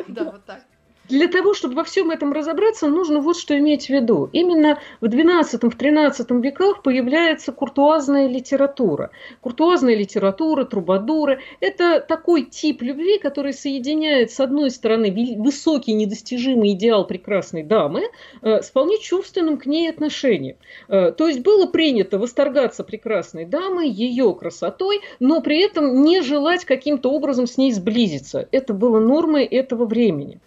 [0.08, 0.62] Да, вот так.
[1.08, 4.28] Для того, чтобы во всем этом разобраться, нужно вот что иметь в виду.
[4.34, 9.12] Именно в XII-XIII веках появляется куртуазная литература.
[9.42, 17.06] Куртуазная литература, трубадуры– это такой тип любви, который соединяет, с одной стороны, высокий недостижимый идеал
[17.06, 18.06] прекрасной дамы
[18.42, 20.56] э, с вполне чувственным к ней отношением.
[20.88, 26.66] Э, то есть было принято восторгаться прекрасной дамой, ее красотой, но при этом не желать
[26.66, 28.48] каким-то образом с ней сблизиться.
[28.52, 30.40] Это было нормой этого времени.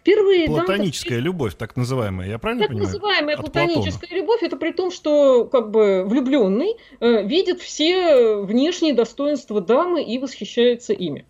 [0.00, 1.24] Впервые Платоническая Данте...
[1.24, 2.92] любовь, так называемая, я правильно так понимаю?
[2.92, 4.18] Так называемая От платоническая Платона.
[4.18, 10.18] любовь, это при том, что как бы влюбленный э, видит все внешние достоинства дамы и
[10.18, 11.26] восхищается ими.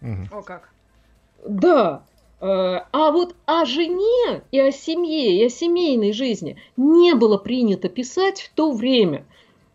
[0.00, 0.10] Угу.
[0.10, 0.38] Угу.
[0.38, 0.70] О как.
[1.46, 2.02] Да.
[2.40, 7.90] Э, а вот о жене и о семье, и о семейной жизни не было принято
[7.90, 9.26] писать в то время.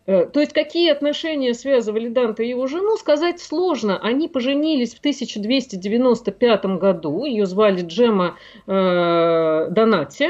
[0.09, 3.99] Э, то есть какие отношения связывали Данте и его жену, сказать сложно.
[3.99, 10.29] Они поженились в 1295 году, ее звали Джема э, Донати,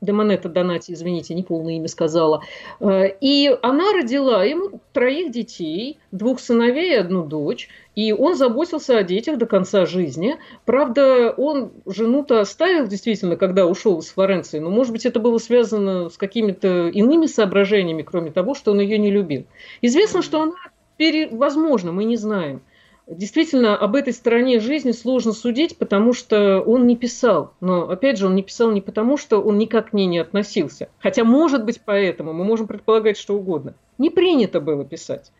[0.00, 2.42] Демонета Донати, извините, не полное имя сказала.
[2.80, 7.68] Э, и она родила ему троих детей, двух сыновей и одну дочь.
[7.94, 10.36] И он заботился о детях до конца жизни.
[10.66, 14.58] Правда, он жену-то оставил действительно, когда ушел из Флоренции.
[14.58, 18.98] Но, может быть, это было связано с какими-то иными соображениями, кроме того, что он ее
[18.98, 19.46] не любил.
[19.80, 20.56] Известно, что она,
[20.98, 21.28] пере...
[21.28, 22.60] возможно, мы не знаем,
[23.06, 27.54] Действительно, об этой стороне жизни сложно судить, потому что он не писал.
[27.60, 30.88] Но, опять же, он не писал не потому, что он никак к ней не относился.
[30.98, 32.32] Хотя, может быть, поэтому.
[32.32, 33.74] Мы можем предполагать что угодно.
[33.98, 35.30] Не принято было писать.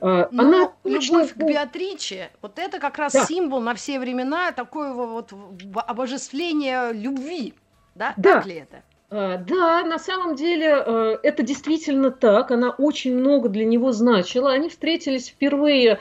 [0.00, 1.26] А, Но Она любовь точно...
[1.26, 3.24] к Беатриче, вот это как раз да.
[3.24, 5.32] символ на все времена такого вот
[5.74, 7.54] обожествления любви.
[7.96, 8.14] Да?
[8.16, 8.34] да.
[8.34, 8.82] Так ли это?
[9.10, 12.50] А, да, на самом деле э, это действительно так.
[12.50, 14.52] Она очень много для него значила.
[14.52, 16.00] Они встретились впервые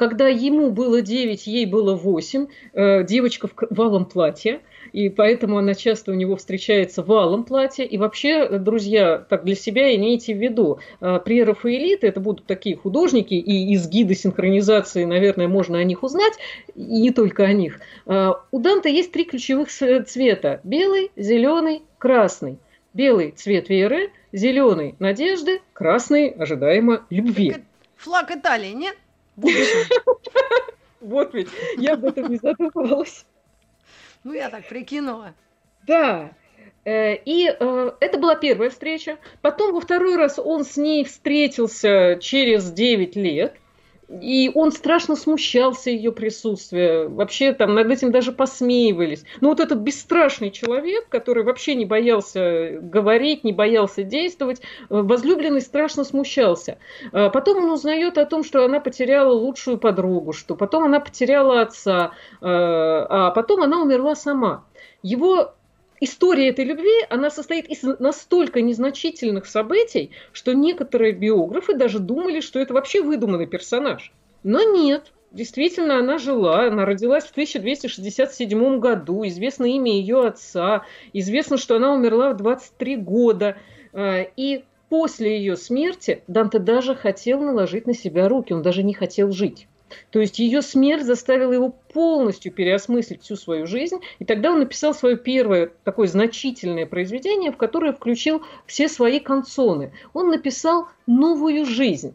[0.00, 4.60] когда ему было 9, ей было 8, э, девочка в валом платье,
[4.94, 7.84] и поэтому она часто у него встречается в валом платье.
[7.84, 12.76] И вообще, друзья, так для себя имейте в виду, э, при Рафаэлите это будут такие
[12.76, 16.32] художники, и из гида синхронизации, наверное, можно о них узнать,
[16.74, 17.78] и не только о них.
[18.06, 22.56] Э, у Данте есть три ключевых цвета– белый, зеленый, красный.
[22.94, 27.56] Белый– цвет веры, зеленый– надежды, красный– ожидаемо любви.
[27.96, 28.96] Флаг Италии, нет?
[31.00, 31.48] Вот ведь,
[31.78, 33.24] я об этом не задумывалась.
[34.22, 35.34] Ну, я так прикинула.
[35.86, 36.32] Да.
[36.84, 39.18] Э, и э, это была первая встреча.
[39.40, 43.56] Потом во второй раз он с ней встретился через 9 лет.
[44.10, 47.06] И он страшно смущался ее присутствия.
[47.06, 49.24] Вообще там над этим даже посмеивались.
[49.40, 55.60] Но вот этот бесстрашный человек, который вообще не боялся говорить, не боялся действовать, э, возлюбленный
[55.60, 56.78] страшно смущался.
[57.12, 61.60] А потом он узнает о том, что она потеряла лучшую подругу, что потом она потеряла
[61.60, 64.64] отца, э, а потом она умерла сама.
[65.02, 65.54] Его
[66.00, 72.58] история этой любви, она состоит из настолько незначительных событий, что некоторые биографы даже думали, что
[72.58, 74.12] это вообще выдуманный персонаж.
[74.42, 81.56] Но нет, действительно она жила, она родилась в 1267 году, известно имя ее отца, известно,
[81.56, 83.56] что она умерла в 23 года.
[83.92, 88.94] А, и после ее смерти Данте даже хотел наложить на себя руки, он даже не
[88.94, 89.68] хотел жить.
[90.10, 94.94] То есть ее смерть заставила его полностью переосмыслить всю свою жизнь, и тогда он написал
[94.94, 99.92] свое первое такое значительное произведение, в которое включил все свои канцоны.
[100.12, 102.14] Он написал «Новую жизнь».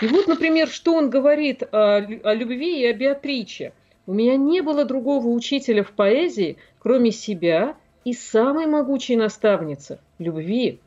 [0.00, 3.72] И вот, например, что он говорит о, о любви и о Беатриче.
[4.06, 10.80] «У меня не было другого учителя в поэзии, кроме себя и самой могучей наставницы– любви».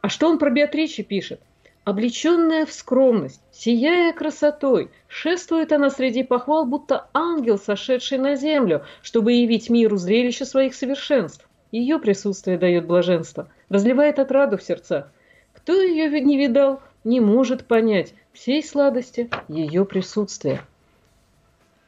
[0.00, 1.40] А что он про Беатриче пишет?
[1.86, 9.34] Облеченная в скромность, сияя красотой, шествует она среди похвал, будто ангел, сошедший на землю, чтобы
[9.34, 11.48] явить миру зрелище своих совершенств.
[11.70, 15.12] Ее присутствие дает блаженство, разливает отраду в сердцах.
[15.52, 20.62] Кто ее не видал, не может понять всей сладости ее присутствия.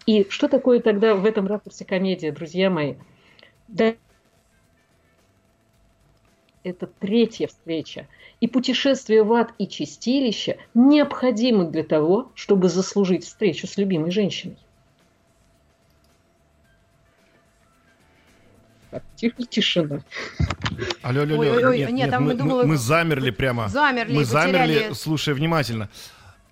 [0.06, 2.94] И что такое тогда в этом ракурсе комедия, друзья мои?
[3.66, 3.94] Да,
[6.64, 8.06] это третья встреча–
[8.40, 14.56] и путешествие в ад и чистилище необходимы для того, чтобы заслужить встречу с любимой женщиной.
[19.16, 20.02] Тихо, тишина.
[21.02, 21.74] Алло, алло, алло.
[21.74, 22.66] Нет, нет, нет, там мы, мы, думали...
[22.66, 23.68] мы замерли прямо.
[23.68, 24.94] Замерли, Мы замерли, потеряли...
[24.94, 25.90] слушая внимательно.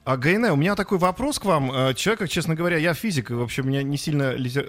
[0.06, 1.72] А Гайне, у меня такой вопрос к вам.
[1.72, 4.64] Э, человек, честно говоря, я физик, и вообще меня не сильно, литер...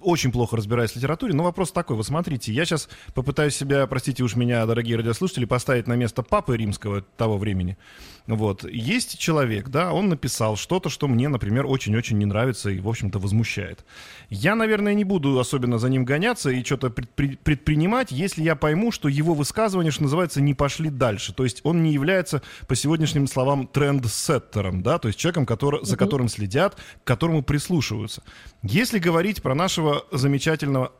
[0.00, 1.94] очень плохо разбираюсь в литературе, но вопрос такой.
[1.94, 6.56] Вот смотрите, я сейчас попытаюсь себя, простите уж меня, дорогие радиослушатели, поставить на место папы
[6.56, 7.78] римского того времени.
[8.26, 8.64] Вот.
[8.64, 13.18] Есть человек, да, он написал что-то, что мне, например, очень-очень не нравится и, в общем-то,
[13.18, 13.84] возмущает.
[14.30, 18.92] Я, наверное, не буду особенно за ним гоняться и что-то предпри- предпринимать, если я пойму,
[18.92, 21.34] что его высказывания, что называется, не пошли дальше.
[21.34, 25.98] То есть он не является, по сегодняшним словам, трендсеттером, да, то есть человеком, который, за
[25.98, 28.22] которым следят, к которому прислушиваются.
[28.62, 30.92] Если говорить про нашего замечательного,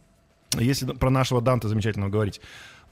[0.58, 2.42] если про нашего Данте замечательного говорить,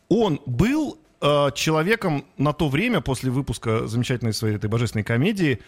[0.09, 5.61] он был э, человеком на то время, после выпуска замечательной своей этой божественной комедии,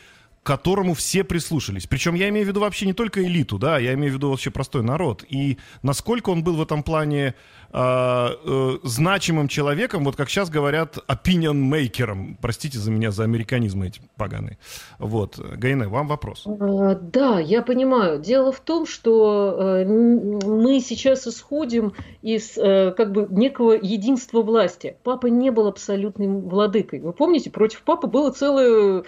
[0.43, 1.87] которому все прислушались.
[1.87, 4.51] Причем я имею в виду вообще не только элиту, да, я имею в виду вообще
[4.51, 5.25] простой народ.
[5.29, 7.35] И насколько он был в этом плане
[7.73, 12.37] э, э, значимым человеком, вот как сейчас говорят, opinion-мейкером.
[12.41, 14.59] Простите за меня за американизмы эти поганые.
[14.99, 15.39] Вот.
[15.39, 16.45] Гайне, вам вопрос.
[16.47, 18.21] А, да, я понимаю.
[18.21, 24.97] Дело в том, что э, мы сейчас исходим из э, как бы некого единства власти.
[25.03, 27.01] Папа не был абсолютным владыкой.
[27.01, 29.05] Вы помните, против папы было целое,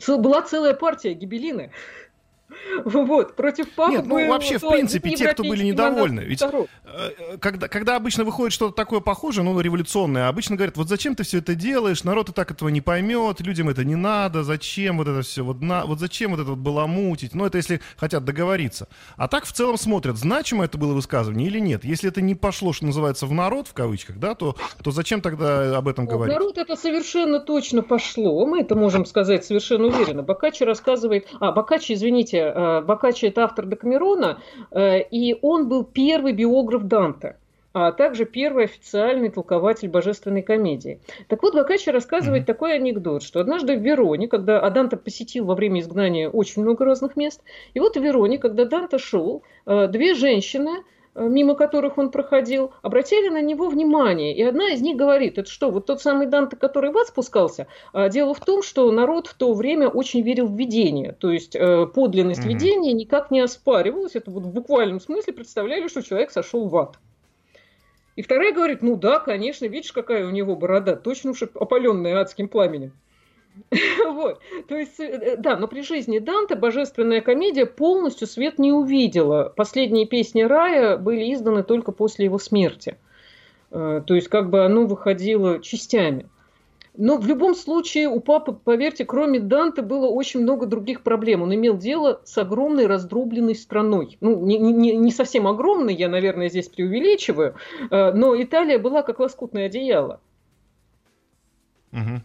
[0.00, 1.70] цел, была целая партия гибелины.
[2.84, 6.20] Вот, против папы Нет, ну вообще, в принципе, те, кто были недовольны.
[6.20, 11.14] Ведь э, когда, когда обычно выходит что-то такое похожее, ну, революционное, обычно говорят, вот зачем
[11.14, 14.98] ты все это делаешь, народ и так этого не поймет, людям это не надо, зачем
[14.98, 18.24] вот это все, вот, на, вот зачем вот это вот баламутить, ну, это если хотят
[18.24, 18.88] договориться.
[19.16, 21.84] А так в целом смотрят, значимо это было высказывание или нет.
[21.84, 25.76] Если это не пошло, что называется, в народ, в кавычках, да, то, то зачем тогда
[25.76, 26.34] об этом говорить?
[26.34, 30.22] В народ это совершенно точно пошло, мы это можем сказать совершенно уверенно.
[30.22, 36.32] Бакачи рассказывает, а, Бакачи, извините, э, Бакачи это автор Декамерона, э, и он был первый
[36.32, 37.36] биограф Данте
[37.74, 41.00] а также первый официальный толкователь божественной комедии.
[41.28, 42.46] Так вот, Бокаччо рассказывает mm-hmm.
[42.46, 46.84] такой анекдот, что однажды в Вероне, когда а Данте посетил во время изгнания очень много
[46.84, 47.42] разных мест,
[47.74, 50.82] и вот в Вероне, когда Данте шел, э, две женщины
[51.14, 54.36] мимо которых он проходил, обратили на него внимание.
[54.36, 57.66] И одна из них говорит, это что, вот тот самый Данте, который в ад спускался?
[57.92, 61.12] А дело в том, что народ в то время очень верил в видение.
[61.12, 62.48] То есть э, подлинность угу.
[62.48, 64.14] видения никак не оспаривалась.
[64.14, 66.98] Это вот в буквальном смысле представляли, что человек сошел в ад.
[68.16, 72.48] И вторая говорит, ну да, конечно, видишь, какая у него борода, точно уж опаленная адским
[72.48, 72.92] пламенем.
[74.06, 74.40] Вот.
[74.68, 79.52] То есть, э, да, но при жизни Данте божественная комедия полностью свет не увидела.
[79.56, 82.96] Последние песни рая были изданы только после его смерти.
[83.70, 86.28] Э, то есть, как бы оно выходило частями.
[87.00, 91.42] Но в любом случае у папы, поверьте, кроме Данте было очень много других проблем.
[91.42, 94.18] Он имел дело с огромной раздробленной страной.
[94.20, 97.54] Ну, не, не, не совсем огромной, я, наверное, здесь преувеличиваю,
[97.90, 100.20] э, но Италия была как лоскутное одеяло.
[101.92, 102.22] Угу.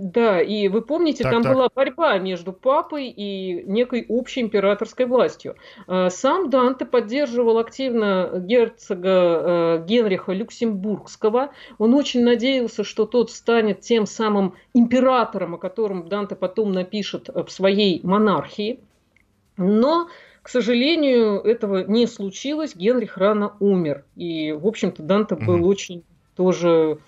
[0.00, 1.52] Да, и вы помните, так, там так.
[1.52, 5.56] была борьба между папой и некой общей императорской властью.
[5.86, 11.50] А, сам Данте поддерживал активно герцога э, Генриха Люксембургского.
[11.76, 17.50] Он очень надеялся, что тот станет тем самым императором, о котором Данте потом напишет в
[17.50, 18.80] своей монархии.
[19.58, 20.08] Но
[20.40, 22.74] к сожалению, этого не случилось.
[22.74, 24.04] Генрих рано умер.
[24.16, 25.64] И, в общем-то, Данте был mm-hmm.
[25.64, 26.04] очень
[26.36, 26.98] тоже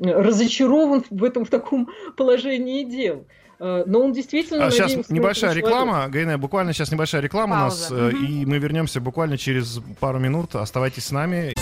[0.00, 3.26] разочарован в этом в таком положении дел.
[3.58, 4.66] Э, но он действительно...
[4.66, 7.94] А сейчас небольшая реклама, Гайне, буквально сейчас небольшая реклама Пауза.
[7.94, 8.24] у нас, угу.
[8.24, 10.54] и мы вернемся буквально через пару минут.
[10.56, 11.54] Оставайтесь с нами.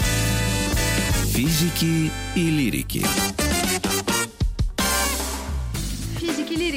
[1.34, 3.04] Физики и лирики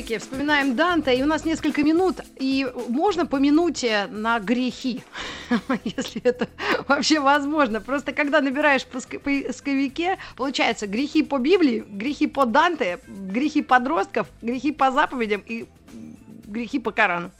[0.03, 5.03] лирики, вспоминаем Данте, и у нас несколько минут, и можно по минуте на грехи,
[5.83, 6.47] если это
[6.87, 7.81] вообще возможно.
[7.81, 14.71] Просто когда набираешь в поисковике, получается грехи по Библии, грехи по Данте, грехи подростков, грехи
[14.71, 15.65] по заповедям и
[16.45, 17.31] грехи по Корану.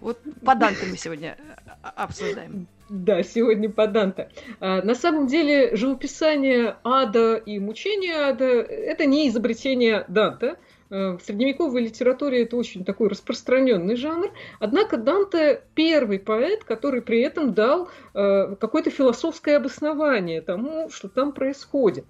[0.00, 1.36] Вот по Данте мы сегодня
[1.82, 2.66] а, обсуждаем.
[2.90, 4.28] Да, сегодня по Данте.
[4.60, 10.56] А, на самом деле живописание ада и мучение ада– это не изобретение Данте.
[10.90, 14.30] Э, в средневековой литературе это очень такой распространенный жанр.
[14.58, 21.32] Однако Данте первый поэт, который при этом дал э, какое-то философское обоснование тому, что там
[21.32, 22.04] происходит.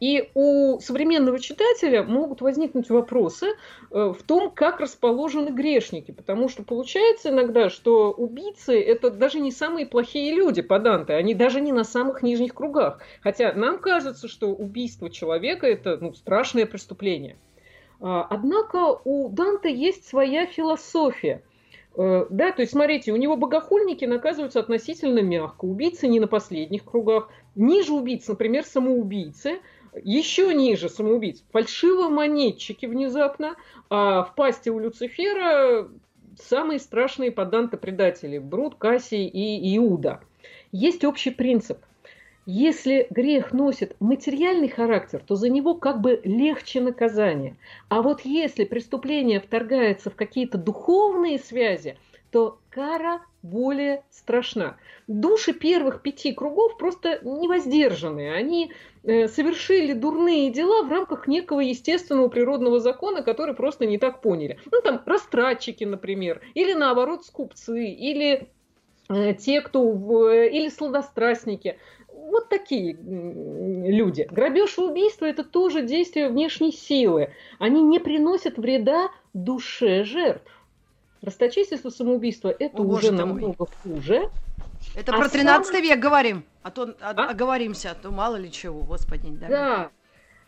[0.00, 3.54] И у современного читателя могут возникнуть вопросы э,
[3.90, 6.10] в том, как расположены грешники.
[6.10, 11.34] Потому что получается иногда, что убийцы– это даже не самые плохие люди по Данте, они
[11.34, 13.00] даже не на самых нижних кругах.
[13.22, 17.36] Хотя нам кажется, что убийство человека– это ну, страшное преступление.
[18.00, 21.42] А, однако у Данте есть своя философия.
[21.96, 26.84] Э, да, то есть, смотрите, у него богохульники наказываются относительно мягко, убийцы не на последних
[26.84, 29.60] кругах, ниже убийц, например, самоубийцы,
[30.04, 33.56] еще ниже самоубийц, фальшивомонетчики внезапно,
[33.90, 35.88] а в пасти у Люцифера
[36.40, 40.20] самые страшные по Данте предатели– Брут, Кассий и Иуда.
[40.70, 41.78] Есть общий принцип.
[42.50, 47.58] Если грех носит материальный характер, то за него как бы легче наказание.
[47.90, 51.98] А вот если преступление вторгается в какие-то духовные связи,
[52.30, 54.78] то кара более страшна.
[55.08, 58.32] Души первых пяти кругов просто невоздержанные.
[58.32, 58.72] Они
[59.04, 64.58] э, совершили дурные дела в рамках некого естественного природного закона, который просто не так поняли.
[64.72, 68.48] Ну, там, растратчики, например, или наоборот, скупцы, или
[69.10, 71.76] э, те, кто, э, или сладострастники
[72.28, 74.26] вот такие люди.
[74.30, 77.30] Грабеж и убийство– это тоже действие внешней силы.
[77.58, 80.50] Они не приносят вреда душе жертв.
[81.22, 84.30] Расточительство, самоубийство– это О, уже намного хуже.
[84.94, 85.82] Это а про 13 сам...
[85.82, 87.10] век говорим, а то а?
[87.10, 89.28] оговоримся, а то мало ли чего, господи.
[89.30, 89.48] Да.
[89.48, 89.90] да.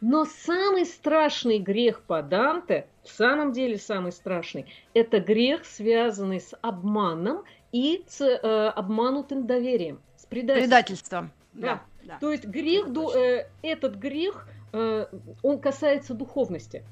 [0.00, 6.56] Но самый страшный грех по Данте, в самом деле самый страшный, это грех, связанный с
[6.62, 10.70] обманом и с э, обманутым доверием, с предательством.
[10.70, 11.30] Предательством.
[11.52, 11.82] Да.
[12.04, 12.18] да.
[12.20, 15.06] То есть грех, э, этот грех, э,
[15.42, 16.84] он касается духовности.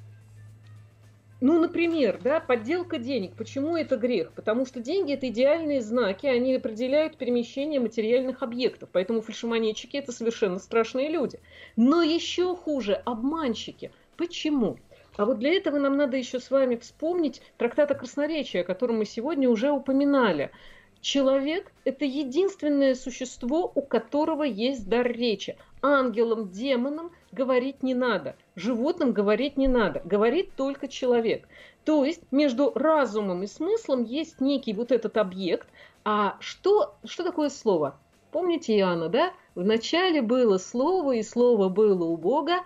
[1.40, 3.36] ну, например, да, подделка денег.
[3.36, 4.32] Почему это грех?
[4.32, 8.88] Потому что деньги это идеальные знаки, они определяют перемещение материальных объектов.
[8.92, 11.38] Поэтому фальшимонетчики это совершенно страшные люди.
[11.76, 13.92] Но еще хуже обманщики.
[14.16, 14.78] Почему?
[15.18, 18.98] А вот для этого нам надо еще с вами вспомнить трактат о красноречии, о котором
[18.98, 20.52] мы сегодня уже упоминали.
[21.00, 25.56] Человек– это единственное существо, у которого есть дар речи.
[25.80, 31.46] Ангелам, демонам говорить не надо, животным говорить не надо, говорит только человек.
[31.84, 35.68] То есть между разумом и смыслом есть некий вот этот объект.
[36.04, 37.96] А что, что такое слово?
[38.32, 39.32] Помните Иоанна, да?
[39.54, 42.60] Вначале было слово, и слово было у Бога.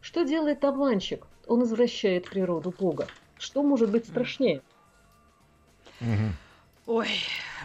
[0.00, 1.26] Что делает обманщик?
[1.46, 3.06] Он извращает природу Бога.
[3.38, 4.62] Что может быть страшнее?
[6.86, 7.08] Ой,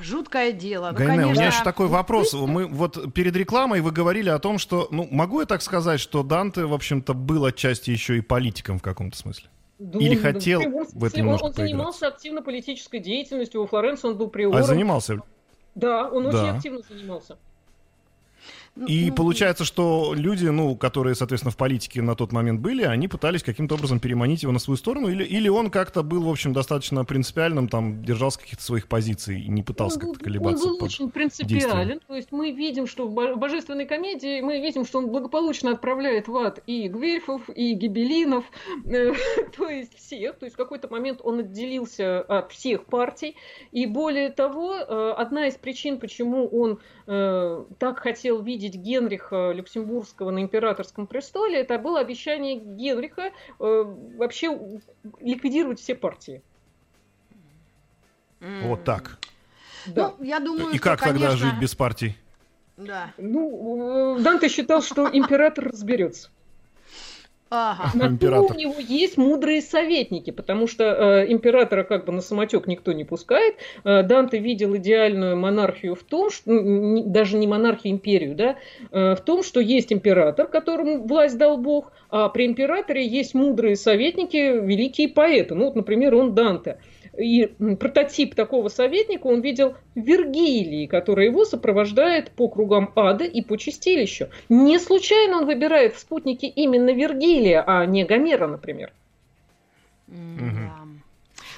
[0.01, 0.91] жуткое дело.
[0.91, 2.33] Ну, Гайне, у меня еще такой вопрос.
[2.33, 6.23] Мы вот перед рекламой вы говорили о том, что, ну, могу я так сказать, что
[6.23, 9.49] Данте, в общем-то, был отчасти еще и политиком в каком-то смысле?
[9.79, 13.61] Да, Или хотел да, в этом немножко Он занимался активно политической деятельностью.
[13.61, 14.57] Во Флоренции он был приором.
[14.57, 15.21] А занимался?
[15.75, 16.29] Да, он да.
[16.29, 17.37] очень активно занимался.
[18.85, 23.43] И получается, что люди, ну, которые, соответственно, в политике на тот момент были, они пытались
[23.43, 27.03] каким-то образом переманить его на свою сторону, или, или он как-то был, в общем, достаточно
[27.05, 30.67] принципиальным, там, держался каких-то своих позиций и не пытался как-то колебаться.
[30.67, 34.99] Он был очень принципиален, то есть мы видим, что в божественной комедии, мы видим, что
[34.99, 38.45] он благополучно отправляет в ад и Гвельфов, и Гибелинов,
[38.85, 39.13] э,
[39.57, 43.35] то есть всех, то есть в какой-то момент он отделился от всех партий,
[43.71, 49.51] и более того, э, одна из причин, почему он э, так хотел видеть видеть Генриха
[49.53, 53.83] Люксембургского на императорском престоле, это было обещание Генриха э,
[54.17, 54.79] вообще
[55.19, 56.41] ликвидировать все партии.
[58.39, 59.17] Вот так.
[59.87, 60.13] Да.
[60.17, 61.29] Ну, я думаю, И что, как конечно...
[61.29, 62.15] тогда жить без партий?
[62.75, 63.13] Да.
[63.17, 66.29] Ну, э, Данте считал, что император разберется.
[67.49, 67.91] Ага.
[67.93, 68.55] На император.
[68.55, 73.05] у него есть мудрые советники, потому что э, императора как бы на самотек никто не
[73.05, 73.55] пускает.
[73.83, 78.57] Э, Данте видел идеальную монархию в том, что ну, даже не монархию, империю, да,
[78.91, 83.75] э, в том, что есть император, которому власть дал Бог, а при императоре есть мудрые
[83.75, 85.55] советники, великие поэты.
[85.55, 86.79] Ну, вот, например, он Данте.
[87.17, 87.47] И
[87.79, 93.57] прототип такого советника он видел в Вергилии, который его сопровождает по кругам ада и по
[93.57, 94.27] чистилищу.
[94.49, 98.91] Не случайно он выбирает в спутнике именно Вергилия, а не Гомера, например.
[100.07, 100.69] Mm-hmm.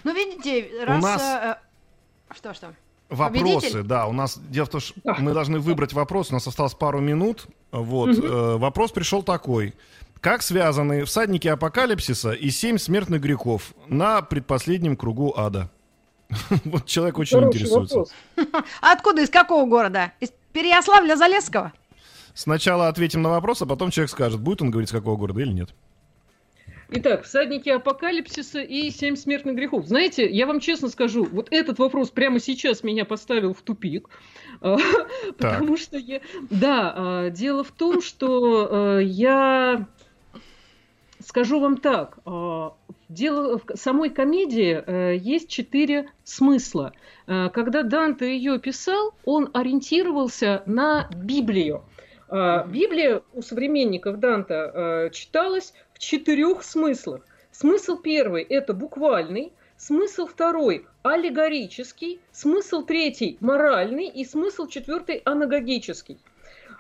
[0.05, 0.99] Ну, видите, раз...
[0.99, 1.22] У нас...
[1.22, 1.55] Э,
[2.34, 2.74] что, что?
[3.10, 3.84] Вопросы, Победитель?
[3.84, 4.07] да.
[4.07, 6.30] У нас дело в том, что мы должны выбрать вопрос.
[6.30, 7.47] У нас осталось пару минут.
[7.72, 8.18] Вот.
[8.18, 8.28] Угу.
[8.28, 9.74] Э, вопрос пришел такой.
[10.22, 15.70] Как связаны всадники апокалипсиса и семь смертных грехов на предпоследнем кругу ада?
[16.65, 18.03] Вот человек очень интересуется.
[18.82, 20.11] А откуда, из какого города?
[20.20, 21.72] Из Переяславля-Залесского?
[22.34, 25.51] Сначала ответим на вопрос, а потом человек скажет, будет он говорить, с какого города или
[25.51, 25.70] нет.
[26.91, 29.86] Итак, всадники апокалипсиса и семь смертных грехов.
[29.86, 34.09] Знаете, я вам честно скажу, вот этот вопрос прямо сейчас меня поставил в тупик.
[34.59, 36.20] Потому что я...
[36.49, 39.88] Да, а, дело в том, что а, я
[41.30, 42.73] Скажу вам так, а,
[43.07, 46.91] дело в самой комедии э, есть четыре смысла.
[47.27, 51.84] Э, когда Данте ее писал, он ориентировался на Библию.
[52.32, 57.21] Библия у современников Данте э, читалась в четырех смыслах.
[57.51, 66.17] Смысл первый– это буквальный, смысл второй– аллегорический, смысл третий– моральный и смысл четвертый– анагогический.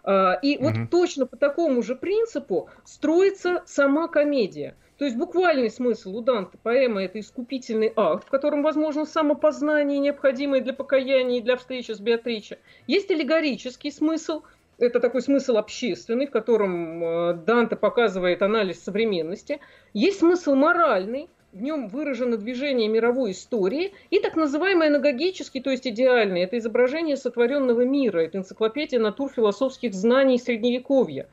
[0.03, 0.87] А, и вот угу.
[0.89, 4.75] точно по такому же принципу строится сама комедия.
[4.97, 10.59] То есть буквальный смысл у Данте поэма– это искупительный акт, в котором возможно самопознание, необходимое
[10.59, 12.59] для покаяния и для встречи с Беатриче.
[12.85, 14.41] Есть аллегорический смысл,
[14.77, 19.59] это такой смысл общественный, в котором э, Данте показывает анализ современности.
[19.93, 26.41] Есть смысл моральный, нем выражено движение мировой истории, и так называемый анагогический, то есть идеальный,
[26.41, 31.27] это изображение сотворенного мира, это энциклопедия натур философских знаний Средневековья.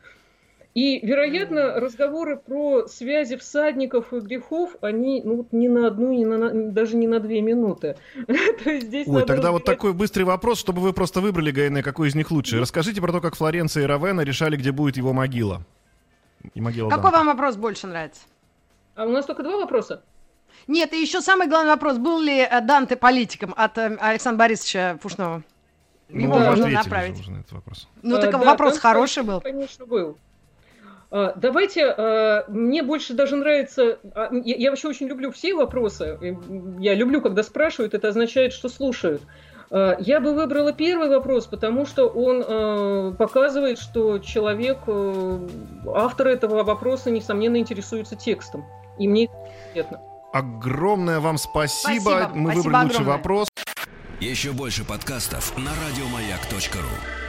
[0.77, 6.27] И, вероятно, разговоры про связи всадников и грехов, они ну, вот не на одну, не
[6.27, 7.97] на, даже не на две минуты.
[8.27, 12.09] то есть здесь Ой, тогда вот такой быстрый вопрос, чтобы вы просто выбрали, Гайне, какой
[12.09, 12.61] из них лучше.
[12.61, 15.63] Расскажите про то, как Флоренция и Равена решали, где будет его могила.
[16.53, 17.17] И могила Какой Данте.
[17.17, 18.21] вам вопрос больше нравится?
[18.97, 20.03] А у нас только два вопроса?
[20.67, 21.99] Нет, и еще самый главный вопрос.
[21.99, 25.43] Был ли э, Данте политиком от э, Александра Борисовича Пушного?
[26.09, 27.21] Ну, Его можно направить.
[27.21, 27.89] Уже на этот вопрос.
[28.03, 29.41] Ну, так а, вопрос да, хороший был.
[29.41, 30.17] Конечно, был.
[31.11, 36.19] А, давайте, мне больше даже нравится, а, я, я вообще очень люблю все вопросы,
[36.79, 39.23] я люблю, когда спрашивают, это означает, что слушают.
[39.71, 45.49] А, я бы выбрала первый вопрос, потому что он э, показывает, что человек, э,
[45.95, 48.65] автор этого вопроса, несомненно, интересуется текстом.
[48.99, 49.33] И мне это
[49.73, 50.01] приятно.
[50.33, 52.01] Огромное вам спасибо.
[52.01, 52.31] Спасибо.
[52.35, 53.17] Мы Спасибо выбрали лучший огромное.
[53.17, 53.49] вопрос.
[54.21, 57.26] Еще больше подкастов на радиомаяк.ру.